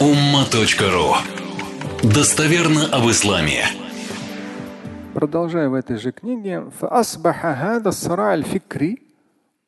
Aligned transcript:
umma.ru 0.00 1.14
Достоверно 2.02 2.86
об 2.92 3.10
исламе. 3.10 3.64
Продолжая 5.14 5.68
в 5.68 5.74
этой 5.74 5.96
же 5.96 6.12
книге, 6.12 6.70
فأصبح 6.80 7.46
هذا 7.46 7.88
الصراع 7.88 8.34
الفكري 8.34 8.98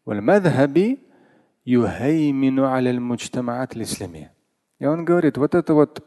والمذهبي 0.06 0.98
يهيمن 1.66 2.60
على 2.60 2.90
المجتمعات 2.90 3.76
الإسلامية. 3.76 4.32
И 4.80 4.86
он 4.86 5.04
говорит, 5.04 5.36
вот 5.38 5.54
это 5.54 5.74
вот 5.74 6.04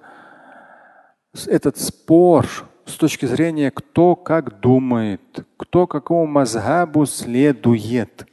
этот 1.47 1.77
спор 1.77 2.47
с 2.85 2.93
точки 2.95 3.25
зрения, 3.25 3.71
кто 3.71 4.15
как 4.15 4.59
думает, 4.59 5.45
кто 5.57 5.87
какому 5.87 6.25
мазхабу 6.25 7.05
следует. 7.05 8.25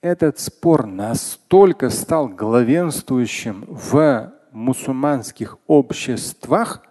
Этот 0.00 0.38
спор 0.38 0.86
настолько 0.86 1.90
стал 1.90 2.28
главенствующим 2.28 3.64
в 3.68 4.32
мусульманских 4.52 5.58
обществах, 5.66 6.82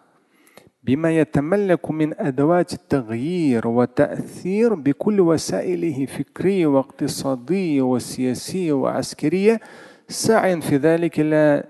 بما 0.85 1.11
يتملك 1.11 1.91
من 1.91 2.19
أدوات 2.19 2.73
التغيير 2.73 3.67
وتأثير 3.67 4.73
بكل 4.75 5.19
وسائله 5.19 6.05
فكرية 6.05 6.67
واقتصادية 6.67 7.81
وسياسية 7.81 8.73
وعسكرية 8.73 9.59
سعيا 10.07 10.59
في 10.59 10.77
ذلك 10.77 11.19
إلى 11.19 11.63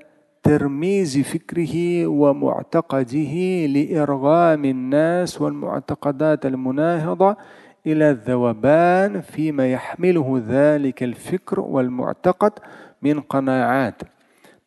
ترميز 0.43 1.17
فكره 1.17 2.07
ومعتقده 2.07 3.65
لإرغام 3.65 4.65
الناس 4.65 5.41
والمعتقدات 5.41 6.45
المناهضة 6.45 7.37
إلى 7.87 8.09
الذوبان 8.11 9.21
فيما 9.21 9.71
يحمله 9.71 10.43
ذلك 10.47 11.03
الفكر 11.03 11.59
والمعتقد 11.59 12.51
من 13.01 13.19
قناعات. 13.19 14.01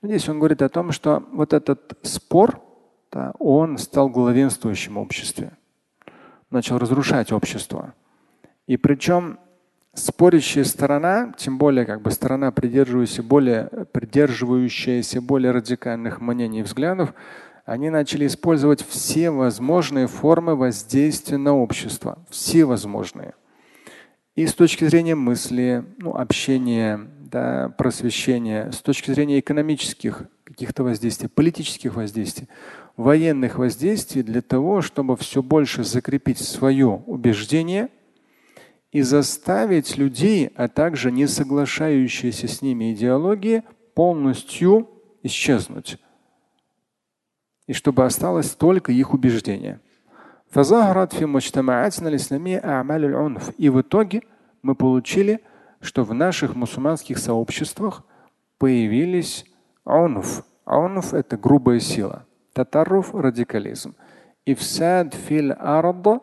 Здесь 0.04 0.28
он 0.28 0.38
говорит 0.38 0.62
о 0.62 0.68
том, 0.68 0.92
что 0.92 1.24
вот 1.32 1.54
этот 1.54 1.98
спор, 2.02 2.62
да, 3.10 3.32
он 3.40 3.78
стал 3.78 4.10
главенствующим 4.10 4.96
в 4.96 5.00
обществе, 5.00 5.54
начал 6.50 6.78
разрушать 6.78 7.32
общество. 7.32 7.94
И 8.68 8.76
причем 8.76 9.40
спорящая 9.94 10.66
сторона, 10.66 11.34
тем 11.38 11.58
более 11.58 11.86
как 11.86 12.02
бы 12.02 12.12
сторона, 12.12 12.52
придерживающаяся 12.52 13.24
более, 13.24 13.70
придерживающаяся 13.94 15.22
более 15.22 15.52
радикальных 15.52 16.20
мнений 16.20 16.60
и 16.60 16.64
взглядов, 16.64 17.14
они 17.64 17.90
начали 17.90 18.28
использовать 18.28 18.86
все 18.86 19.32
возможные 19.32 20.08
формы 20.08 20.58
воздействия 20.58 21.38
на 21.38 21.56
общество. 21.56 22.20
Все 22.30 22.66
возможные. 22.66 23.36
И 24.36 24.48
с 24.48 24.54
точки 24.54 24.84
зрения 24.84 25.16
мысли, 25.16 25.86
ну, 25.98 26.16
общения, 26.16 27.00
да, 27.34 27.70
просвещения, 27.78 28.72
с 28.72 28.82
точки 28.82 29.12
зрения 29.12 29.42
экономических 29.42 30.24
каких-то 30.46 30.84
воздействий, 30.84 31.28
политических 31.28 31.96
воздействий, 31.96 32.48
военных 32.96 33.58
воздействий 33.58 34.24
для 34.24 34.42
того, 34.42 34.82
чтобы 34.82 35.18
все 35.18 35.44
больше 35.44 35.84
закрепить 35.84 36.40
свое 36.40 37.04
убеждение– 37.06 37.90
и 38.94 39.02
заставить 39.02 39.98
людей, 39.98 40.52
а 40.56 40.68
также 40.68 41.12
не 41.12 41.28
соглашающиеся 41.28 42.48
с 42.48 42.62
ними 42.62 42.94
идеологии, 42.94 43.64
полностью 43.96 44.88
исчезнуть. 45.24 45.98
И 47.66 47.74
чтобы 47.74 48.06
осталось 48.06 48.52
только 48.52 48.92
их 48.92 49.16
убеждение. 49.16 49.80
И 50.54 50.94
в 53.70 53.82
итоге 53.82 54.22
мы 54.62 54.76
получили, 54.76 55.40
что 55.84 56.04
в 56.04 56.14
наших 56.14 56.56
мусульманских 56.56 57.18
сообществах 57.18 58.04
появились 58.58 59.46
аунф. 59.84 60.44
Аунф– 60.66 61.14
это 61.16 61.38
грубая 61.38 61.80
сила. 61.80 62.26
Татаруф– 62.54 63.12
радикализм. 63.14 63.96
Ифсад 64.46 65.14
фил 65.14 65.54
арда 65.58 66.22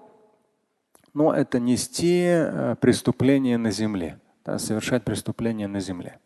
но 1.15 1.35
это 1.35 1.59
нести 1.59 2.23
э, 2.25 2.77
преступление 2.81 3.59
на 3.59 3.71
земле, 3.71 4.21
да, 4.45 4.59
совершать 4.59 5.05
преступление 5.05 5.67
на 5.67 5.81
земле. 5.81 6.19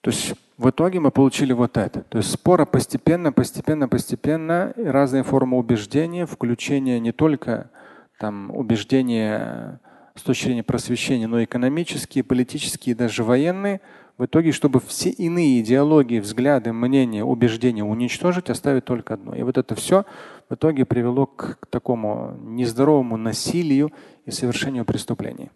То 0.00 0.10
есть 0.10 0.34
в 0.58 0.70
итоге 0.70 0.98
мы 0.98 1.10
получили 1.10 1.52
вот 1.52 1.76
это. 1.76 2.02
То 2.02 2.18
есть 2.18 2.30
спора 2.30 2.64
постепенно, 2.64 3.32
постепенно, 3.32 3.88
постепенно, 3.88 4.72
разные 4.76 5.22
формы 5.22 5.58
убеждения, 5.58 6.26
включение 6.26 6.98
не 6.98 7.12
только 7.12 7.70
там, 8.18 8.50
убеждения 8.54 9.80
с 10.14 10.22
точки 10.22 10.44
зрения 10.44 10.62
просвещения, 10.62 11.26
но 11.26 11.40
и 11.40 11.44
экономические, 11.44 12.24
политические, 12.24 12.94
даже 12.94 13.24
военные– 13.24 13.80
в 14.18 14.26
итоге, 14.26 14.52
чтобы 14.52 14.80
все 14.80 15.10
иные 15.10 15.60
идеологии, 15.60 16.20
взгляды, 16.20 16.72
мнения, 16.72 17.24
убеждения 17.24 17.82
уничтожить, 17.82 18.50
оставить 18.50 18.84
только 18.84 19.14
одно. 19.14 19.34
И 19.34 19.42
вот 19.42 19.58
это 19.58 19.74
все 19.74 20.04
в 20.48 20.54
итоге 20.54 20.84
привело 20.84 21.26
к, 21.26 21.58
к 21.60 21.66
такому 21.66 22.36
нездоровому 22.40 23.16
насилию 23.16 23.90
и 24.24 24.30
совершению 24.30 24.84
преступлений. 24.84 25.50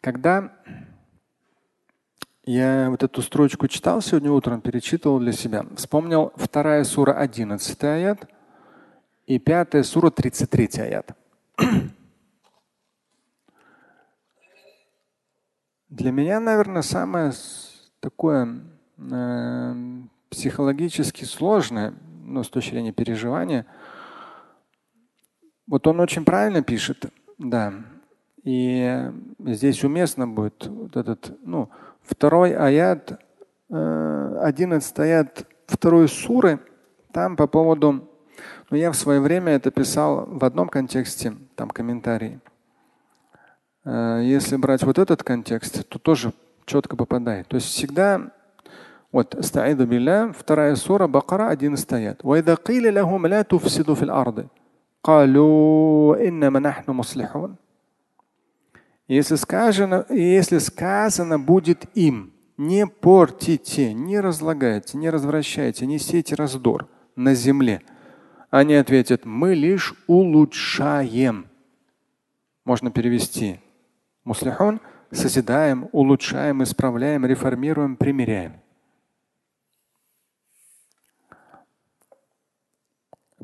Когда 0.00 0.52
я 2.44 2.88
вот 2.90 3.02
эту 3.02 3.22
строчку 3.22 3.68
читал 3.68 4.02
сегодня 4.02 4.30
утром, 4.30 4.60
перечитывал 4.60 5.18
для 5.18 5.32
себя, 5.32 5.64
вспомнил 5.76 6.32
вторая 6.36 6.84
сура 6.84 7.14
11 7.14 7.84
аят 7.84 8.28
и 9.26 9.38
пятая 9.38 9.82
сура 9.82 10.10
33 10.10 10.68
аят. 10.82 11.16
Для 15.94 16.10
меня, 16.10 16.40
наверное, 16.40 16.82
самое 16.82 17.30
такое 18.00 18.62
э, 18.98 19.74
психологически 20.28 21.22
сложное, 21.22 21.94
ну, 22.24 22.42
с 22.42 22.48
точки 22.48 22.72
зрения 22.72 22.90
переживания, 22.90 23.64
вот 25.68 25.86
он 25.86 26.00
очень 26.00 26.24
правильно 26.24 26.62
пишет, 26.62 27.06
да. 27.38 27.74
И 28.42 29.08
здесь 29.38 29.84
уместно 29.84 30.26
будет 30.26 30.66
вот 30.66 30.96
этот, 30.96 31.38
ну, 31.42 31.70
второй 32.02 32.56
аят, 32.56 33.20
э, 33.70 34.38
одиннадцатый 34.42 35.04
аят 35.04 35.46
второй 35.68 36.08
суры, 36.08 36.58
там 37.12 37.36
по 37.36 37.46
поводу, 37.46 38.10
ну, 38.68 38.76
я 38.76 38.90
в 38.90 38.96
свое 38.96 39.20
время 39.20 39.52
это 39.52 39.70
писал 39.70 40.26
в 40.26 40.44
одном 40.44 40.68
контексте, 40.68 41.36
там 41.54 41.70
комментарий. 41.70 42.40
Э, 43.84 44.20
если 44.22 44.56
брать 44.56 44.82
вот 44.82 44.98
этот 44.98 45.22
контекст, 45.22 45.88
то 45.88 45.98
тоже 45.98 46.32
четко 46.64 46.96
попадает. 46.96 47.48
То 47.48 47.56
есть 47.56 47.68
всегда 47.68 48.30
вот 49.12 49.36
стаиду 49.40 49.86
билля, 49.86 50.32
вторая 50.36 50.74
сура, 50.76 51.06
Бакара, 51.06 51.48
один 51.48 51.76
стоят. 51.76 52.20
Если 59.06 59.36
сказано, 59.36 60.06
если 60.08 60.58
сказано 60.58 61.38
будет 61.38 61.84
им, 61.94 62.32
не 62.56 62.86
портите, 62.86 63.92
не 63.92 64.18
разлагайте, 64.18 64.96
не 64.96 65.10
развращайте, 65.10 65.84
не 65.86 65.98
сейте 65.98 66.34
раздор 66.34 66.88
на 67.14 67.34
земле. 67.34 67.82
Они 68.50 68.74
ответят, 68.74 69.24
мы 69.24 69.54
лишь 69.54 69.94
улучшаем. 70.06 71.46
Можно 72.64 72.90
перевести 72.90 73.60
Муслихун 74.24 74.80
созидаем, 75.10 75.88
улучшаем, 75.92 76.62
исправляем, 76.62 77.26
реформируем, 77.26 77.96
примиряем. 77.96 78.60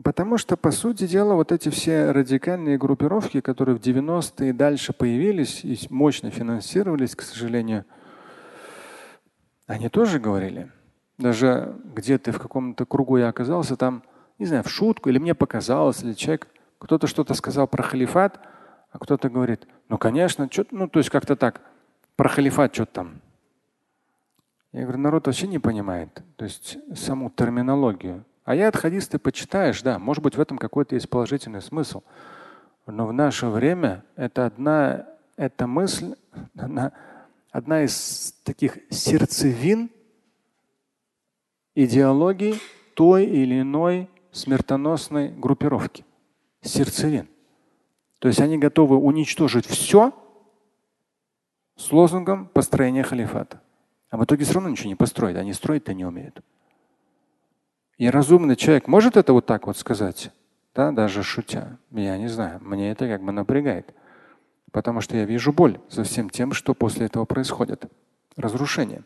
Потому 0.02 0.38
что, 0.38 0.56
по 0.56 0.70
сути 0.70 1.06
дела, 1.06 1.34
вот 1.34 1.52
эти 1.52 1.68
все 1.68 2.10
радикальные 2.12 2.78
группировки, 2.78 3.42
которые 3.42 3.76
в 3.76 3.80
90-е 3.80 4.48
и 4.48 4.52
дальше 4.52 4.94
появились 4.94 5.62
и 5.62 5.78
мощно 5.90 6.30
финансировались, 6.30 7.14
к 7.14 7.20
сожалению, 7.20 7.84
они 9.66 9.90
тоже 9.90 10.18
говорили. 10.18 10.72
Даже 11.18 11.76
где-то 11.94 12.32
в 12.32 12.38
каком-то 12.38 12.86
кругу 12.86 13.18
я 13.18 13.28
оказался, 13.28 13.76
там, 13.76 14.02
не 14.38 14.46
знаю, 14.46 14.64
в 14.64 14.70
шутку, 14.70 15.10
или 15.10 15.18
мне 15.18 15.34
показалось, 15.34 16.02
или 16.02 16.14
человек, 16.14 16.48
кто-то 16.78 17.06
что-то 17.06 17.34
сказал 17.34 17.68
про 17.68 17.82
халифат, 17.82 18.40
а 18.90 18.98
кто-то 18.98 19.28
говорит, 19.28 19.68
ну, 19.90 19.98
конечно, 19.98 20.48
что 20.48 20.64
ну, 20.70 20.88
то 20.88 21.00
есть 21.00 21.10
как-то 21.10 21.34
так, 21.34 21.60
про 22.14 22.28
халифат 22.28 22.72
что-то 22.72 22.92
там. 22.92 23.20
Я 24.70 24.82
говорю, 24.82 24.98
народ 24.98 25.26
вообще 25.26 25.48
не 25.48 25.58
понимает, 25.58 26.22
то 26.36 26.44
есть 26.44 26.78
саму 26.94 27.28
терминологию. 27.28 28.24
А 28.44 28.54
я 28.54 28.68
от 28.68 28.76
хадиста 28.76 29.18
почитаешь, 29.18 29.82
да, 29.82 29.98
может 29.98 30.22
быть, 30.22 30.36
в 30.36 30.40
этом 30.40 30.58
какой-то 30.58 30.94
есть 30.94 31.10
положительный 31.10 31.60
смысл. 31.60 32.04
Но 32.86 33.04
в 33.04 33.12
наше 33.12 33.48
время 33.48 34.04
это 34.14 34.46
одна, 34.46 35.06
эта 35.36 35.66
мысль, 35.66 36.14
она, 36.56 36.92
одна 37.50 37.82
из 37.82 38.32
таких 38.44 38.78
сердцевин 38.90 39.90
идеологии 41.74 42.54
той 42.94 43.26
или 43.26 43.60
иной 43.60 44.08
смертоносной 44.30 45.30
группировки. 45.30 46.04
Сердцевин. 46.62 47.26
То 48.20 48.28
есть 48.28 48.40
они 48.40 48.58
готовы 48.58 48.96
уничтожить 48.96 49.66
все 49.66 50.14
с 51.74 51.90
лозунгом 51.90 52.46
построения 52.46 53.02
халифата. 53.02 53.60
А 54.10 54.18
в 54.18 54.24
итоге 54.24 54.44
все 54.44 54.54
равно 54.54 54.68
ничего 54.68 54.88
не 54.88 54.94
построят. 54.94 55.38
Они 55.38 55.52
строить-то 55.54 55.94
не 55.94 56.04
умеют. 56.04 56.42
И 57.96 58.08
разумный 58.10 58.56
человек 58.56 58.86
может 58.86 59.16
это 59.16 59.32
вот 59.32 59.46
так 59.46 59.66
вот 59.66 59.76
сказать, 59.78 60.30
да, 60.74 60.92
даже 60.92 61.22
шутя. 61.22 61.78
Я 61.90 62.18
не 62.18 62.28
знаю, 62.28 62.60
мне 62.62 62.90
это 62.90 63.08
как 63.08 63.22
бы 63.24 63.32
напрягает. 63.32 63.94
Потому 64.70 65.00
что 65.00 65.16
я 65.16 65.24
вижу 65.24 65.52
боль 65.52 65.80
за 65.88 66.04
всем 66.04 66.28
тем, 66.28 66.52
что 66.52 66.74
после 66.74 67.06
этого 67.06 67.24
происходит. 67.24 67.90
Разрушение. 68.36 69.02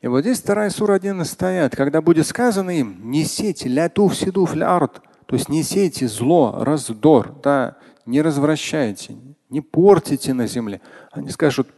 И 0.00 0.06
вот 0.06 0.20
здесь 0.20 0.40
вторая 0.40 0.70
сура 0.70 0.94
11 0.94 1.42
аят, 1.42 1.74
когда 1.74 2.00
будет 2.00 2.26
сказано 2.26 2.70
им, 2.70 3.10
не 3.10 3.24
сейте 3.24 3.68
ляту 3.68 4.06
всиду 4.06 4.48
арт, 4.62 5.02
то 5.28 5.36
есть 5.36 5.50
не 5.50 5.62
сейте 5.62 6.08
зло, 6.08 6.64
раздор, 6.64 7.34
да, 7.42 7.76
не 8.06 8.22
развращайте, 8.22 9.14
не 9.50 9.60
портите 9.60 10.32
на 10.32 10.46
земле. 10.46 10.80
Они 11.12 11.28
скажут, 11.28 11.68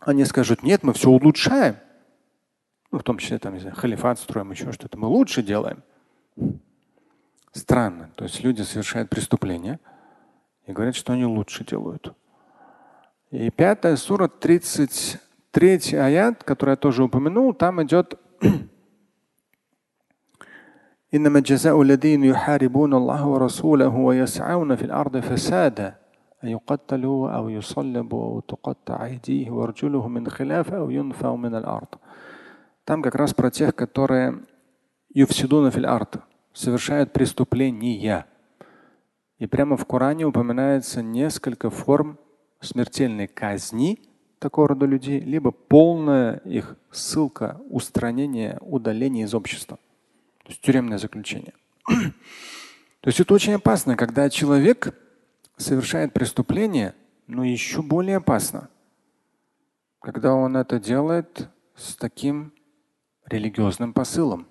они 0.00 0.26
скажут, 0.26 0.62
нет, 0.62 0.82
мы 0.82 0.92
все 0.92 1.08
улучшаем. 1.08 1.76
Ну, 2.90 2.98
в 2.98 3.02
том 3.02 3.16
числе 3.16 3.38
там, 3.38 3.54
не 3.54 3.60
знаю, 3.60 3.74
халифат 3.74 4.18
строим, 4.18 4.50
еще 4.50 4.70
что-то. 4.72 4.98
Мы 4.98 5.08
лучше 5.08 5.42
делаем. 5.42 5.82
Странно. 7.52 8.10
То 8.16 8.24
есть 8.24 8.44
люди 8.44 8.60
совершают 8.60 9.08
преступления 9.08 9.80
и 10.66 10.72
говорят, 10.72 10.94
что 10.94 11.14
они 11.14 11.24
лучше 11.24 11.64
делают. 11.64 12.12
И 13.30 13.48
пятая 13.48 13.96
сура, 13.96 14.28
30 14.28 15.18
Третий 15.52 15.96
аят, 15.96 16.44
который 16.44 16.70
я 16.70 16.76
тоже 16.76 17.02
упомянул, 17.02 17.54
там 17.54 17.82
идет 17.82 18.20
إنما 21.13 21.39
جزاء 21.39 21.81
الذين 21.81 22.23
يحاربون 22.23 22.93
الله 22.93 23.27
ورسوله 23.27 23.95
ويسعون 23.95 24.75
في 24.75 24.85
الأرض 24.85 25.19
فسادا 25.19 25.95
أن 26.43 26.49
يقتلوا 26.49 27.29
أو 27.29 27.49
يصلبوا 27.49 28.23
أو 28.23 28.39
تقطع 28.39 29.05
أيديه 29.05 29.51
وأرجله 29.51 30.07
من 30.07 30.27
خلاف 30.27 30.73
أو 30.73 30.89
ينفوا 30.89 31.37
من 31.37 31.55
الأرض. 31.55 31.87
Там 32.85 33.01
как 33.01 33.15
раз 33.15 33.33
про 33.33 33.49
тех, 33.49 33.73
которые 33.73 34.43
юфсидуна 35.13 35.71
фил 35.71 35.85
арт, 35.87 36.17
совершают 36.53 37.13
преступления. 37.13 38.25
И 39.39 39.47
прямо 39.47 39.75
в 39.75 39.85
Коране 39.85 40.25
упоминается 40.25 41.01
несколько 41.01 41.69
форм 41.69 42.17
смертельной 42.61 43.27
казни – 43.27 44.09
такого 44.45 44.67
рода 44.67 44.85
людей, 44.85 45.19
либо 45.19 45.49
полная 45.51 46.35
их 46.45 46.77
ссылка, 46.91 47.59
устранение, 47.69 48.59
удаление 48.61 49.25
из 49.25 49.33
общества. 49.33 49.79
То 50.50 50.54
есть 50.54 50.62
тюремное 50.62 50.98
заключение. 50.98 51.54
То 51.86 53.06
есть 53.06 53.20
это 53.20 53.32
очень 53.32 53.52
опасно, 53.52 53.96
когда 53.96 54.28
человек 54.28 54.98
совершает 55.56 56.12
преступление, 56.12 56.96
но 57.28 57.44
еще 57.44 57.82
более 57.82 58.16
опасно, 58.16 58.68
когда 60.00 60.34
он 60.34 60.56
это 60.56 60.80
делает 60.80 61.48
с 61.76 61.94
таким 61.94 62.52
религиозным 63.26 63.92
посылом. 63.92 64.48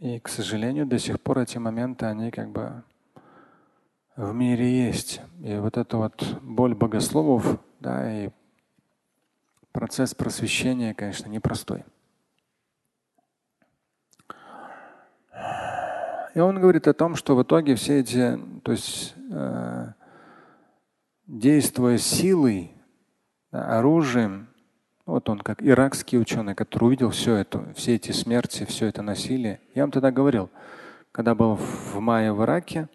И, 0.00 0.18
к 0.18 0.28
сожалению, 0.28 0.84
до 0.84 0.98
сих 0.98 1.20
пор 1.20 1.38
эти 1.38 1.58
моменты, 1.58 2.06
они 2.06 2.32
как 2.32 2.50
бы 2.50 2.82
в 4.16 4.34
мире 4.34 4.68
есть. 4.88 5.20
И 5.44 5.54
вот 5.58 5.76
эта 5.76 5.96
вот 5.96 6.40
боль 6.42 6.74
богословов, 6.74 7.60
да, 7.78 8.24
и 8.24 8.30
процесс 9.70 10.12
просвещения, 10.12 10.92
конечно, 10.92 11.28
непростой. 11.28 11.84
И 16.34 16.40
он 16.40 16.60
говорит 16.60 16.86
о 16.86 16.92
том, 16.92 17.16
что 17.16 17.34
в 17.36 17.42
итоге 17.42 17.74
все 17.74 18.00
эти, 18.00 18.38
то 18.62 18.72
есть 18.72 19.14
э, 19.30 19.92
действуя 21.26 21.98
силой, 21.98 22.72
оружием, 23.50 24.48
вот 25.06 25.28
он 25.28 25.40
как 25.40 25.62
иракский 25.62 26.20
ученый, 26.20 26.54
который 26.54 26.84
увидел 26.84 27.10
все 27.10 27.34
это, 27.34 27.72
все 27.74 27.96
эти 27.96 28.12
смерти, 28.12 28.64
все 28.64 28.86
это 28.86 29.02
насилие. 29.02 29.60
Я 29.74 29.82
вам 29.82 29.90
тогда 29.90 30.12
говорил, 30.12 30.50
когда 31.10 31.34
был 31.34 31.56
в 31.56 31.98
мае 31.98 32.32
в 32.32 32.42
Ираке, 32.44 32.88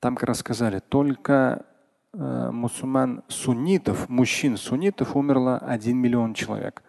там 0.00 0.16
как 0.16 0.28
раз 0.28 0.38
сказали, 0.40 0.80
только 0.80 1.64
э, 2.12 2.50
мусульман 2.52 3.24
суннитов, 3.28 4.08
мужчин 4.08 4.58
суннитов 4.58 5.16
умерло 5.16 5.58
1 5.58 5.96
миллион 5.96 6.34
человек. 6.34 6.82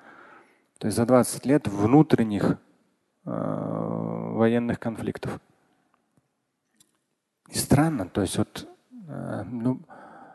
То 0.80 0.88
есть 0.88 0.98
за 0.98 1.06
20 1.06 1.46
лет 1.46 1.68
внутренних 1.68 2.58
э, 3.26 3.32
военных 3.32 4.80
конфликтов. 4.80 5.40
И 7.50 7.58
странно, 7.58 8.08
то 8.08 8.22
есть 8.22 8.38
вот, 8.38 8.68
э, 9.08 9.44
ну, 9.50 9.80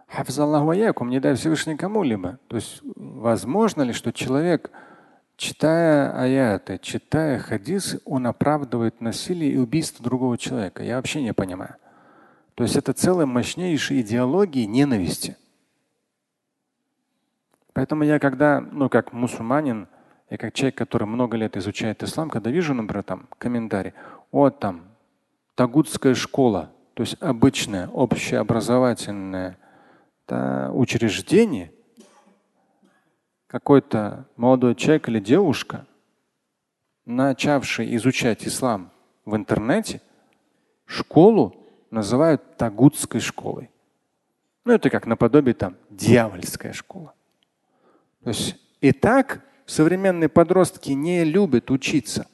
Хафзаллаху 0.08 1.04
не 1.06 1.20
дай 1.20 1.34
Всевышний 1.34 1.76
кому-либо. 1.76 2.38
То 2.48 2.56
есть 2.56 2.80
возможно 2.96 3.82
ли, 3.82 3.92
что 3.92 4.12
человек, 4.12 4.70
читая 5.36 6.12
аяты, 6.12 6.78
читая 6.82 7.38
хадисы, 7.38 8.00
он 8.04 8.26
оправдывает 8.26 9.00
насилие 9.00 9.52
и 9.52 9.58
убийство 9.58 10.04
другого 10.04 10.36
человека? 10.36 10.82
Я 10.82 10.96
вообще 10.96 11.22
не 11.22 11.32
понимаю. 11.32 11.76
То 12.54 12.64
есть 12.64 12.76
это 12.76 12.92
целая 12.92 13.26
мощнейшая 13.26 14.02
идеология 14.02 14.66
ненависти. 14.66 15.36
Поэтому 17.72 18.04
я 18.04 18.18
когда, 18.18 18.60
ну 18.60 18.90
как 18.90 19.14
мусульманин, 19.14 19.88
я 20.28 20.36
как 20.36 20.52
человек, 20.52 20.76
который 20.76 21.04
много 21.04 21.38
лет 21.38 21.56
изучает 21.56 22.02
ислам, 22.02 22.28
когда 22.28 22.50
вижу, 22.50 22.74
например, 22.74 23.02
там 23.02 23.28
комментарий, 23.38 23.94
вот 24.30 24.60
там 24.60 24.82
Тагутская 25.54 26.14
школа, 26.14 26.70
то 26.94 27.02
есть 27.02 27.16
обычное 27.20 27.88
общеобразовательное 27.88 29.56
да, 30.28 30.70
учреждение, 30.72 31.72
какой-то 33.46 34.26
молодой 34.36 34.74
человек 34.74 35.08
или 35.08 35.20
девушка, 35.20 35.86
начавший 37.04 37.94
изучать 37.96 38.46
ислам 38.46 38.90
в 39.24 39.36
интернете, 39.36 40.00
школу 40.86 41.66
называют 41.90 42.56
тагутской 42.56 43.20
школой. 43.20 43.70
Ну, 44.64 44.72
это 44.72 44.90
как 44.90 45.06
наподобие 45.06 45.54
там 45.54 45.76
дьявольская 45.90 46.72
школа. 46.72 47.14
То 48.22 48.30
есть 48.30 48.56
и 48.80 48.92
так 48.92 49.44
современные 49.66 50.28
подростки 50.28 50.92
не 50.92 51.24
любят 51.24 51.70
учиться. 51.70 52.26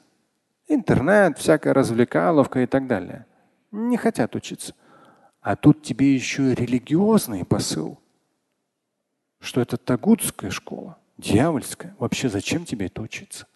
Интернет, 0.67 1.37
всякая 1.37 1.73
развлекаловка 1.73 2.61
и 2.61 2.65
так 2.67 2.87
далее. 2.87 3.25
Не 3.71 3.97
хотят 3.97 4.35
учиться. 4.35 4.73
А 5.41 5.55
тут 5.55 5.83
тебе 5.83 6.13
еще 6.13 6.51
и 6.51 6.55
религиозный 6.55 7.45
посыл, 7.45 7.99
что 9.39 9.61
это 9.61 9.77
тагутская 9.77 10.51
школа, 10.51 10.97
дьявольская. 11.17 11.95
Вообще 11.97 12.29
зачем 12.29 12.65
тебе 12.65 12.87
это 12.87 13.01
учиться? 13.01 13.47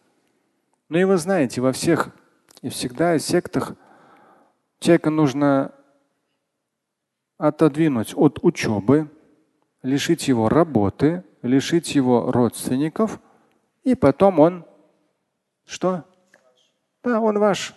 Ну 0.89 0.97
и 0.97 1.03
вы 1.03 1.17
знаете, 1.17 1.61
во 1.61 1.71
всех 1.73 2.15
и 2.61 2.69
всегда 2.69 3.17
в 3.17 3.21
сектах 3.21 3.73
человека 4.79 5.09
нужно 5.09 5.73
отодвинуть 7.37 8.13
от 8.15 8.39
учебы, 8.43 9.09
лишить 9.81 10.27
его 10.27 10.47
работы, 10.47 11.23
лишить 11.41 11.95
его 11.95 12.31
родственников, 12.31 13.19
и 13.83 13.95
потом 13.95 14.39
он 14.39 14.65
что? 15.65 16.05
Да, 17.03 17.19
он 17.19 17.37
ваш. 17.39 17.75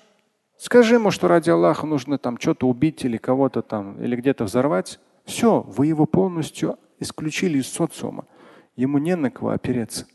Скажи 0.59 0.95
ему, 0.95 1.11
что 1.11 1.29
ради 1.29 1.51
Аллаха 1.51 1.87
нужно 1.87 2.19
там 2.19 2.39
что-то 2.39 2.69
убить 2.69 3.05
или 3.05 3.19
кого-то 3.19 3.63
там, 3.63 4.03
или 4.03 4.17
где-то 4.17 4.45
взорвать. 4.45 4.99
Все, 5.25 5.61
вы 5.61 5.87
его 5.87 6.07
полностью 6.07 6.79
исключили 6.99 7.59
из 7.59 7.67
социума. 7.67 8.27
Ему 8.75 8.99
не 8.99 9.17
на 9.17 9.31
кого 9.31 9.51
опереться. 9.51 10.07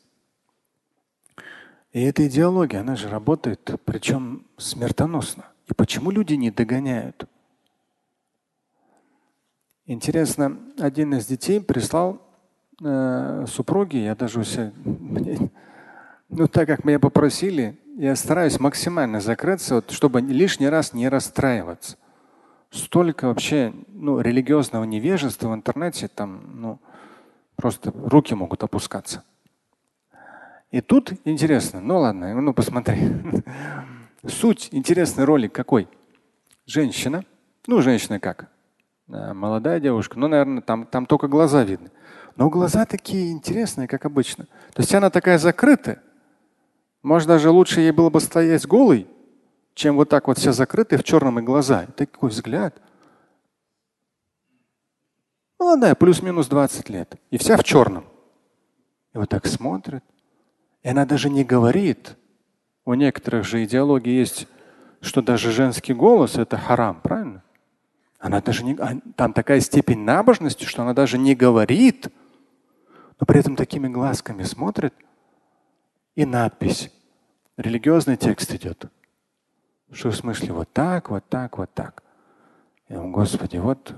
И 1.92 2.02
эта 2.02 2.26
идеология, 2.28 2.80
она 2.80 2.96
же 2.96 3.10
работает, 3.10 3.70
причем 3.86 4.48
смертоносно. 4.58 5.46
И 5.68 5.74
почему 5.74 6.10
люди 6.10 6.34
не 6.36 6.50
догоняют? 6.50 7.26
Интересно, 9.86 10.58
один 10.80 11.14
из 11.16 11.26
детей 11.26 11.60
прислал 11.60 12.22
э, 12.82 13.46
супруге, 13.48 14.06
я 14.06 14.16
даже 14.16 14.40
у 14.40 14.44
себя, 14.44 14.72
ну 16.30 16.48
так 16.48 16.68
как 16.68 16.86
меня 16.86 17.00
попросили, 17.00 17.78
я 17.98 18.16
стараюсь 18.16 18.60
максимально 18.60 19.22
закрыться, 19.22 19.76
вот, 19.76 19.92
чтобы 19.92 20.22
лишний 20.22 20.70
раз 20.70 20.94
не 20.94 21.10
расстраиваться. 21.10 21.98
Столько 22.70 23.28
вообще 23.28 23.74
ну, 23.90 24.20
религиозного 24.22 24.86
невежества 24.86 25.50
в 25.50 25.54
интернете, 25.54 26.08
там 26.08 26.62
ну, 26.62 26.80
просто 27.56 27.92
руки 27.94 28.34
могут 28.34 28.64
опускаться. 28.64 29.24
И 30.72 30.80
тут 30.80 31.12
интересно, 31.26 31.82
ну 31.82 32.00
ладно, 32.00 32.40
ну 32.42 32.54
посмотри. 32.54 33.12
Суть, 34.26 34.70
интересный 34.72 35.26
ролик 35.26 35.52
какой? 35.52 35.90
Женщина, 36.66 37.26
ну 37.68 37.82
женщина 37.82 38.20
как? 38.20 38.50
Э, 39.10 39.34
молодая 39.34 39.82
девушка, 39.82 40.18
ну, 40.18 40.28
наверное, 40.28 40.62
там, 40.62 40.86
там 40.86 41.06
только 41.06 41.28
глаза 41.28 41.64
видны. 41.64 41.92
Но 42.38 42.50
глаза 42.50 42.86
такие 42.86 43.32
интересные, 43.32 43.88
как 43.88 44.06
обычно. 44.06 44.46
То 44.74 44.82
есть 44.82 44.96
она 44.96 45.10
такая 45.10 45.38
закрытая. 45.38 46.02
Может, 47.04 47.28
даже 47.28 47.50
лучше 47.50 47.82
ей 47.82 47.92
было 47.92 48.10
бы 48.10 48.20
стоять 48.20 48.68
голой, 48.68 49.08
чем 49.74 49.96
вот 49.96 50.10
так 50.10 50.28
вот 50.28 50.38
вся 50.38 50.52
закрытая 50.52 51.00
в 51.00 51.04
черном 51.04 51.40
и 51.40 51.42
глаза. 51.42 51.88
Такой 51.96 52.30
взгляд. 52.30 52.80
Молодая, 55.58 55.96
плюс-минус 55.96 56.48
20 56.48 56.90
лет. 56.90 57.16
И 57.32 57.38
вся 57.38 57.58
в 57.58 57.64
черном. 57.64 58.06
И 59.14 59.18
вот 59.18 59.30
так 59.30 59.48
смотрит. 59.48 60.04
И 60.84 60.90
она 60.90 61.06
даже 61.06 61.30
не 61.30 61.44
говорит. 61.44 62.18
У 62.86 62.94
некоторых 62.94 63.46
же 63.46 63.64
идеологии 63.64 64.12
есть, 64.12 64.48
что 65.02 65.22
даже 65.22 65.52
женский 65.52 65.94
голос 65.94 66.38
это 66.38 66.58
харам, 66.58 67.00
правильно? 67.02 67.44
Она 68.20 68.42
даже 68.42 68.64
не, 68.64 68.76
а, 68.76 68.98
там 69.16 69.34
такая 69.34 69.60
степень 69.60 70.00
набожности, 70.00 70.66
что 70.66 70.84
она 70.84 70.94
даже 70.94 71.18
не 71.18 71.34
говорит, 71.34 72.08
но 73.20 73.26
при 73.26 73.40
этом 73.40 73.56
такими 73.56 73.88
глазками 73.88 74.44
смотрит 74.44 74.94
и 76.16 76.26
надпись. 76.26 76.92
Религиозный 77.58 78.18
текст 78.18 78.54
идет. 78.54 78.86
Что 79.92 80.12
в 80.12 80.16
смысле 80.16 80.54
вот 80.54 80.72
так, 80.72 81.10
вот 81.10 81.28
так, 81.30 81.58
вот 81.58 81.74
так. 81.74 82.04
Я 82.88 82.98
думаю, 82.98 83.14
Господи, 83.14 83.58
вот, 83.58 83.94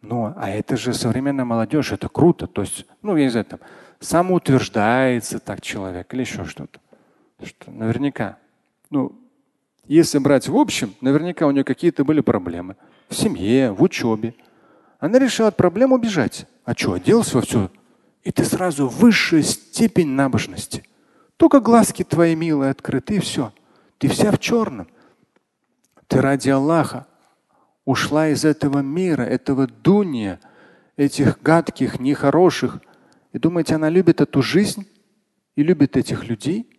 ну, 0.00 0.32
а 0.36 0.50
это 0.50 0.76
же 0.76 0.92
современная 0.92 1.44
молодежь, 1.44 1.92
это 1.92 2.08
круто. 2.08 2.46
То 2.46 2.62
есть, 2.62 2.86
ну, 3.02 3.16
я 3.16 3.24
не 3.24 3.30
знаю, 3.30 3.46
там, 3.46 3.60
самоутверждается 4.00 5.38
так 5.38 5.60
человек 5.60 6.12
или 6.12 6.20
еще 6.20 6.44
что-то. 6.44 6.80
Что 7.42 7.70
наверняка. 7.70 8.38
Ну, 8.90 9.18
если 9.86 10.18
брать 10.18 10.48
в 10.48 10.56
общем, 10.56 10.94
наверняка 11.00 11.46
у 11.46 11.50
нее 11.50 11.64
какие-то 11.64 12.04
были 12.04 12.20
проблемы 12.20 12.76
в 13.08 13.14
семье, 13.14 13.72
в 13.72 13.82
учебе. 13.82 14.34
Она 14.98 15.18
решила 15.18 15.48
от 15.48 15.56
проблем 15.56 15.92
убежать. 15.92 16.46
А 16.64 16.74
что, 16.74 16.94
оделась 16.94 17.34
во 17.34 17.42
все? 17.42 17.70
И 18.22 18.32
ты 18.32 18.44
сразу 18.44 18.88
высшая 18.88 19.42
степень 19.42 20.08
набожности. 20.08 20.84
Только 21.36 21.60
глазки 21.60 22.04
твои 22.04 22.34
милые 22.34 22.70
открыты, 22.70 23.16
и 23.16 23.20
все. 23.20 23.52
Ты 23.98 24.08
вся 24.08 24.30
в 24.30 24.38
черном. 24.38 24.88
Ты 26.06 26.20
ради 26.20 26.50
Аллаха 26.50 27.06
ушла 27.84 28.28
из 28.28 28.44
этого 28.44 28.80
мира, 28.80 29.22
этого 29.22 29.66
дуния, 29.66 30.40
этих 30.96 31.42
гадких, 31.42 31.98
нехороших. 31.98 32.80
И 33.32 33.38
думаете, 33.38 33.74
она 33.74 33.88
любит 33.88 34.20
эту 34.20 34.42
жизнь 34.42 34.86
и 35.56 35.62
любит 35.62 35.96
этих 35.96 36.28
людей? 36.28 36.70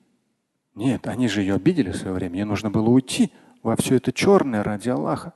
Нет, 0.73 1.07
они 1.07 1.27
же 1.27 1.41
ее 1.41 1.55
обидели 1.55 1.91
в 1.91 1.97
свое 1.97 2.13
время. 2.13 2.35
Ей 2.37 2.45
нужно 2.45 2.69
было 2.69 2.89
уйти 2.89 3.31
во 3.63 3.75
все 3.75 3.95
это 3.95 4.11
черное 4.11 4.63
ради 4.63 4.89
Аллаха. 4.89 5.33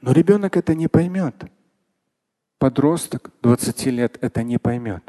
Но 0.00 0.12
ребенок 0.12 0.56
это 0.56 0.74
не 0.74 0.88
поймет. 0.88 1.44
Подросток 2.58 3.30
20 3.42 3.86
лет 3.86 4.18
это 4.20 4.42
не 4.42 4.58
поймет. 4.58 5.02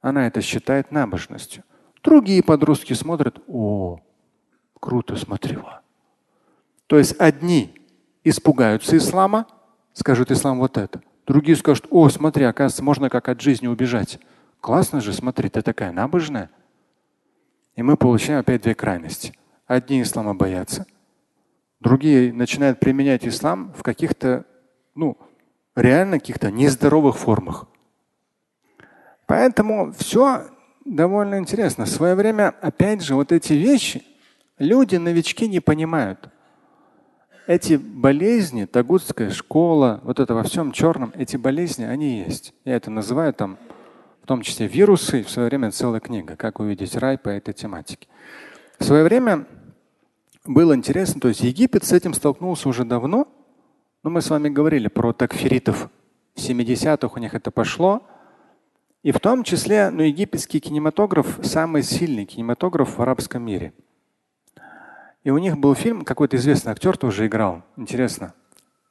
Она 0.00 0.26
это 0.26 0.40
считает 0.40 0.90
набожностью. 0.90 1.64
Другие 2.02 2.42
подростки 2.42 2.92
смотрят, 2.94 3.40
о, 3.46 4.00
круто, 4.78 5.16
смотрела. 5.16 5.82
То 6.86 6.98
есть 6.98 7.14
одни 7.20 7.74
испугаются 8.24 8.96
ислама, 8.96 9.46
скажут 9.92 10.30
ислам 10.30 10.58
вот 10.58 10.78
это. 10.78 11.02
Другие 11.26 11.56
скажут, 11.56 11.86
о, 11.90 12.08
смотри, 12.08 12.44
оказывается, 12.44 12.82
можно 12.82 13.10
как 13.10 13.28
от 13.28 13.40
жизни 13.40 13.66
убежать. 13.66 14.18
Классно 14.60 15.00
же, 15.00 15.12
смотри, 15.12 15.48
ты 15.48 15.62
такая 15.62 15.92
набожная. 15.92 16.50
И 17.76 17.82
мы 17.82 17.96
получаем 17.96 18.40
опять 18.40 18.62
две 18.62 18.74
крайности. 18.74 19.34
Одни 19.66 20.02
ислама 20.02 20.34
боятся, 20.34 20.84
другие 21.78 22.32
начинают 22.32 22.80
применять 22.80 23.26
ислам 23.26 23.72
в 23.76 23.82
каких-то, 23.82 24.44
ну, 24.94 25.16
реально 25.76 26.18
каких-то 26.18 26.50
нездоровых 26.50 27.16
формах. 27.16 27.66
Поэтому 29.26 29.92
все 29.92 30.48
довольно 30.90 31.38
интересно. 31.38 31.84
В 31.84 31.88
свое 31.88 32.14
время, 32.14 32.54
опять 32.60 33.02
же, 33.02 33.14
вот 33.14 33.32
эти 33.32 33.52
вещи 33.52 34.02
люди, 34.58 34.96
новички, 34.96 35.48
не 35.48 35.60
понимают. 35.60 36.28
Эти 37.46 37.74
болезни, 37.74 38.64
тагутская 38.64 39.30
школа, 39.30 40.00
вот 40.04 40.20
это 40.20 40.34
во 40.34 40.42
всем 40.42 40.72
черном, 40.72 41.12
эти 41.16 41.36
болезни, 41.36 41.84
они 41.84 42.18
есть. 42.18 42.54
Я 42.64 42.76
это 42.76 42.90
называю 42.90 43.32
там, 43.32 43.58
в 44.22 44.26
том 44.26 44.42
числе 44.42 44.66
вирусы, 44.66 45.22
в 45.22 45.30
свое 45.30 45.48
время 45.48 45.70
целая 45.70 46.00
книга, 46.00 46.36
как 46.36 46.60
увидеть 46.60 46.94
рай 46.96 47.18
по 47.18 47.28
этой 47.28 47.54
тематике. 47.54 48.06
В 48.78 48.84
свое 48.84 49.02
время 49.02 49.46
было 50.44 50.74
интересно, 50.74 51.20
то 51.20 51.28
есть 51.28 51.40
Египет 51.40 51.84
с 51.84 51.92
этим 51.92 52.14
столкнулся 52.14 52.68
уже 52.68 52.84
давно, 52.84 53.26
но 54.02 54.10
мы 54.10 54.22
с 54.22 54.30
вами 54.30 54.48
говорили 54.48 54.88
про 54.88 55.12
такфиритов. 55.12 55.88
В 56.34 56.38
70-х 56.38 57.10
у 57.14 57.18
них 57.18 57.34
это 57.34 57.50
пошло. 57.50 58.02
И 59.02 59.12
в 59.12 59.20
том 59.20 59.44
числе 59.44 59.90
ну, 59.90 60.02
египетский 60.02 60.60
кинематограф 60.60 61.38
самый 61.42 61.82
сильный 61.82 62.26
кинематограф 62.26 62.98
в 62.98 63.02
арабском 63.02 63.42
мире. 63.42 63.72
И 65.24 65.30
у 65.30 65.38
них 65.38 65.58
был 65.58 65.74
фильм, 65.74 66.04
какой-то 66.04 66.36
известный 66.36 66.72
актер 66.72 66.96
тоже 66.96 67.26
играл. 67.26 67.62
Интересно. 67.76 68.34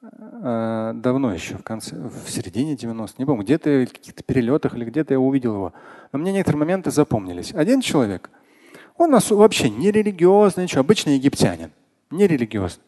Э, 0.02 0.92
давно 0.94 1.32
еще, 1.32 1.58
в 1.58 1.62
конце, 1.62 1.96
в 1.96 2.28
середине 2.28 2.74
90-х, 2.74 3.14
не 3.18 3.24
помню, 3.24 3.44
где-то 3.44 3.86
в 3.88 3.92
каких-то 3.92 4.22
перелетах 4.22 4.74
или 4.74 4.84
где-то 4.84 5.14
я 5.14 5.20
увидел 5.20 5.54
его. 5.54 5.72
Но 6.12 6.18
мне 6.18 6.32
некоторые 6.32 6.60
моменты 6.60 6.90
запомнились. 6.90 7.52
Один 7.54 7.80
человек, 7.80 8.30
он 8.96 9.10
нас 9.10 9.30
вообще 9.30 9.70
не 9.70 9.90
религиозный, 9.90 10.64
ничего, 10.64 10.80
обычный 10.80 11.14
египтянин, 11.14 11.70
не 12.10 12.26
религиозный. 12.26 12.84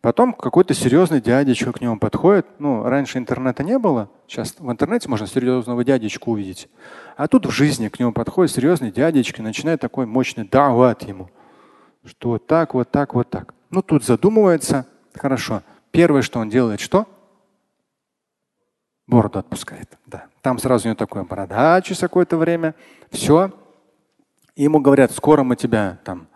Потом 0.00 0.32
какой-то 0.32 0.72
серьезный 0.72 1.20
дядечка 1.20 1.72
к 1.72 1.80
нему 1.80 1.98
подходит. 1.98 2.46
Ну, 2.58 2.84
раньше 2.84 3.18
интернета 3.18 3.62
не 3.62 3.78
было. 3.78 4.08
Сейчас 4.26 4.54
в 4.58 4.70
интернете 4.70 5.08
можно 5.08 5.26
серьезного 5.26 5.84
дядечку 5.84 6.32
увидеть. 6.32 6.68
А 7.16 7.28
тут 7.28 7.46
в 7.46 7.50
жизни 7.50 7.88
к 7.88 7.98
нему 7.98 8.12
подходит 8.12 8.54
серьезный 8.54 8.90
дядечка 8.90 9.42
и 9.42 9.44
начинает 9.44 9.80
такой 9.80 10.06
мощный 10.06 10.44
дават 10.44 11.02
ему 11.02 11.28
что 12.04 12.30
вот 12.30 12.46
так, 12.46 12.74
вот 12.74 12.90
так, 12.90 13.14
вот 13.14 13.30
так. 13.30 13.54
Ну 13.70 13.82
тут 13.82 14.04
задумывается, 14.04 14.86
хорошо. 15.14 15.62
Первое, 15.90 16.22
что 16.22 16.40
он 16.40 16.48
делает, 16.48 16.80
что? 16.80 17.06
Бороду 19.06 19.38
отпускает. 19.38 19.98
Да. 20.06 20.26
Там 20.40 20.58
сразу 20.58 20.86
у 20.86 20.88
него 20.88 20.96
такое 20.96 21.24
борода 21.24 21.80
через 21.82 22.00
какое-то 22.00 22.36
время. 22.36 22.74
Все. 23.10 23.52
Ему 24.56 24.80
говорят, 24.80 25.10
скоро 25.12 25.42
мы 25.42 25.56
тебя 25.56 25.98
там 26.04 26.28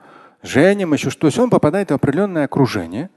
женим, 0.43 0.93
еще 0.93 1.11
что. 1.11 1.23
То 1.23 1.27
есть 1.29 1.39
он 1.39 1.51
попадает 1.51 1.91
в 1.91 1.95
определенное 1.95 2.45
окружение, 2.45 3.11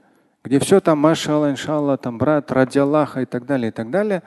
где 0.48 0.58
все 0.60 0.80
там 0.80 0.98
машалла, 0.98 1.50
иншалла, 1.50 1.98
там 1.98 2.16
брат, 2.16 2.50
ради 2.50 2.78
Аллаха 2.78 3.20
и 3.20 3.26
так 3.26 3.44
далее, 3.44 3.68
и 3.68 3.70
так 3.70 3.90
далее. 3.90 4.22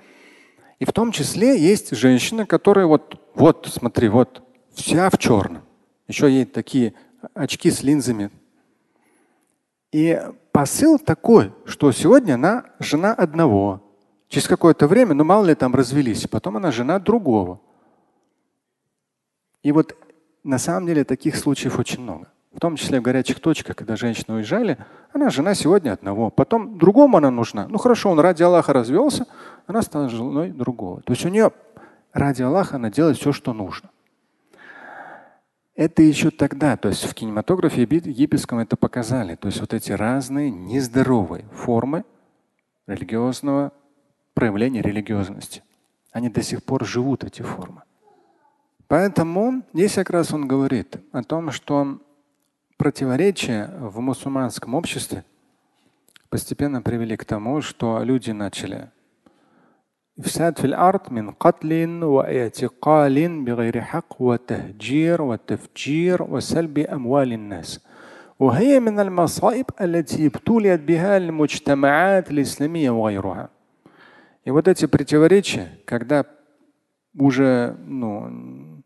И 0.78 0.86
в 0.86 0.94
том 0.94 1.12
числе 1.12 1.60
есть 1.60 1.96
женщина, 1.96 2.46
которая 2.46 2.86
вот, 2.86 3.20
вот, 3.34 3.68
смотри, 3.72 4.08
вот 4.08 4.44
вся 4.76 5.10
в 5.10 5.18
черном. 5.18 5.64
Еще 6.08 6.32
есть 6.32 6.54
такие 6.54 6.94
очки 7.34 7.72
с 7.72 7.82
линзами. 7.82 8.30
И 9.92 10.22
посыл 10.52 11.00
такой, 11.00 11.54
что 11.66 11.92
сегодня 11.92 12.36
она 12.36 12.66
жена 12.78 13.16
одного. 13.16 13.82
Через 14.28 14.48
какое-то 14.48 14.88
время, 14.88 15.16
ну 15.16 15.24
мало 15.24 15.46
ли 15.48 15.56
там 15.56 15.74
развелись, 15.74 16.28
потом 16.28 16.58
она 16.58 16.72
жена 16.72 17.00
другого. 17.00 17.60
И 19.64 19.72
вот 19.72 19.98
на 20.44 20.60
самом 20.60 20.86
деле 20.86 21.04
таких 21.04 21.36
случаев 21.36 21.80
очень 21.80 22.02
много. 22.02 22.32
В 22.54 22.60
том 22.60 22.76
числе 22.76 23.00
в 23.00 23.04
горячих 23.04 23.40
точках, 23.40 23.78
когда 23.78 23.96
женщины 23.96 24.36
уезжали, 24.36 24.78
она 25.14 25.30
жена 25.30 25.56
сегодня 25.56 25.94
одного, 25.94 26.30
потом 26.30 26.78
другому 26.78 27.18
она 27.18 27.32
нужна. 27.32 27.68
Ну 27.68 27.78
хорошо, 27.78 28.10
он 28.12 28.20
ради 28.20 28.44
Аллаха 28.44 28.74
развелся, 28.74 29.26
она 29.68 29.82
стала 29.82 30.10
женой 30.10 30.52
другого. 30.52 31.02
То 31.02 31.14
есть 31.14 31.26
у 31.26 31.30
нее 31.30 31.52
ради 32.12 32.42
Аллаха 32.42 32.76
она 32.76 32.90
делает 32.90 33.18
все, 33.18 33.32
что 33.32 33.54
нужно. 33.54 33.90
Это 35.76 36.04
еще 36.04 36.30
тогда, 36.30 36.76
то 36.76 36.90
есть 36.90 37.06
в 37.06 37.14
кинематографе 37.14 37.84
египетском 37.84 38.60
это 38.60 38.76
показали. 38.76 39.36
То 39.36 39.48
есть 39.48 39.62
вот 39.62 39.74
эти 39.74 39.94
разные 39.94 40.52
нездоровые 40.52 41.46
формы 41.54 42.04
религиозного 42.86 43.72
проявления 44.34 44.82
религиозности. 44.82 45.64
Они 46.12 46.30
до 46.30 46.44
сих 46.44 46.64
пор 46.64 46.86
живут, 46.86 47.24
эти 47.24 47.42
формы. 47.42 47.84
Поэтому 48.88 49.64
здесь 49.74 49.94
как 49.94 50.10
раз 50.10 50.34
он 50.34 50.48
говорит 50.48 50.98
о 51.14 51.24
том, 51.24 51.52
что 51.52 52.02
противоречия 52.81 53.71
в 53.79 54.01
мусульманском 54.01 54.75
обществе 54.75 55.25
постепенно 56.29 56.83
привели 56.83 57.17
к 57.17 57.25
тому, 57.25 57.61
что 57.61 58.03
люди 58.03 58.31
начали 58.31 58.91
إفساد 60.19 60.59
في 60.59 60.65
الأرض 60.65 61.13
من 61.13 61.31
قتل 61.31 62.05
واعتقال 62.05 63.45
بغير 63.45 63.81
حق 63.81 64.23
وتهجير 64.23 65.23
وتفجير 65.23 66.23
وسلب 66.23 66.79
أموال 66.79 67.33
الناس 67.33 67.81
وهي 68.39 68.81
من 68.81 69.01
المصائب 69.01 69.67
التي 69.81 70.27
ابتليت 70.27 70.81
بها 70.81 71.17
المجتمعات 71.17 72.31
الإسلامية 72.31 72.91
وغيرها. 72.91 73.51
И 74.45 74.51
вот 74.51 74.69
эти 74.69 74.87
противоречия, 74.87 75.79
когда 75.85 76.25
уже 77.19 77.77
ну, 77.85 78.83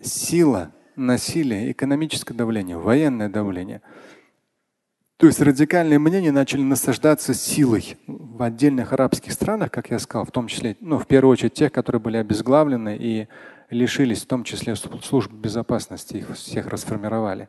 сила, 0.00 0.70
насилие, 0.95 1.71
экономическое 1.71 2.33
давление, 2.33 2.77
военное 2.77 3.29
давление– 3.29 3.81
То 5.17 5.27
есть 5.27 5.39
радикальные 5.39 5.97
мнения 5.97 6.33
начали 6.33 6.61
насаждаться 6.61 7.33
силой 7.33 7.95
в 8.05 8.43
отдельных 8.43 8.91
арабских 8.91 9.31
странах, 9.31 9.71
как 9.71 9.89
я 9.89 9.97
сказал, 9.99 10.25
в 10.25 10.31
том 10.31 10.47
числе, 10.47 10.75
ну, 10.81 10.99
в 10.99 11.07
первую 11.07 11.31
очередь 11.31 11.53
тех, 11.53 11.71
которые 11.71 12.01
были 12.01 12.17
обезглавлены 12.17 12.97
и 12.99 13.27
лишились, 13.69 14.23
в 14.23 14.27
том 14.27 14.43
числе 14.43 14.75
служб 14.75 15.31
безопасности, 15.31 16.17
их 16.17 16.35
всех 16.35 16.67
расформировали, 16.67 17.47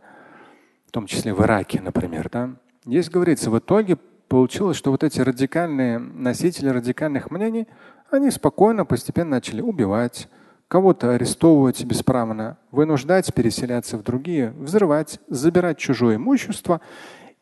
в 0.87 0.93
том 0.93 1.07
числе 1.07 1.35
в 1.35 1.43
Ираке, 1.43 1.81
например. 1.81 2.31
Да? 2.31 2.51
Здесь 2.85 3.11
говорится, 3.11 3.51
в 3.51 3.59
итоге 3.59 3.97
получилось, 4.29 4.77
что 4.77 4.93
вот 4.93 5.03
эти 5.03 5.21
радикальные 5.21 5.99
носители 5.99 6.69
радикальных 6.69 7.33
мнений, 7.33 7.67
они 8.13 8.31
спокойно, 8.31 8.85
постепенно 8.85 9.31
начали 9.31 9.61
убивать, 9.61 10.29
кого-то 10.69 11.13
арестовывать 11.13 11.85
бесправно, 11.85 12.59
вынуждать 12.71 13.33
переселяться 13.33 13.97
в 13.97 14.03
другие, 14.03 14.51
взрывать, 14.51 15.21
забирать 15.29 15.79
чужое 15.79 16.17
имущество. 16.17 16.81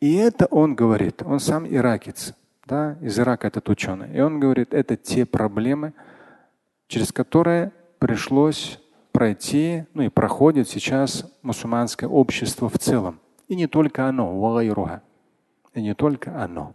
И 0.01 0.15
это 0.15 0.47
он 0.47 0.75
говорит, 0.75 1.23
он 1.25 1.41
сам 1.41 1.67
иракец, 1.67 2.35
да, 2.67 2.97
из 3.01 3.19
Ирака 3.19 3.47
этот 3.49 3.69
ученый. 3.69 4.15
И 4.15 4.21
он 4.21 4.41
говорит, 4.41 4.75
это 4.75 4.97
те 4.97 5.25
проблемы, 5.25 5.95
через 6.89 7.13
которые 7.13 7.73
пришлось 7.99 8.81
пройти, 9.13 9.85
ну 9.95 10.03
и 10.03 10.09
проходит 10.09 10.69
сейчас 10.69 11.25
мусульманское 11.43 12.09
общество 12.09 12.69
в 12.69 12.79
целом. 12.79 13.21
И 13.49 13.55
не 13.55 13.67
только 13.67 14.09
оно, 14.09 14.61
и 14.61 15.81
не 15.81 15.95
только 15.95 16.43
оно. 16.43 16.75